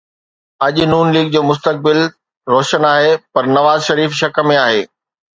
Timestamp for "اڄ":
0.65-0.75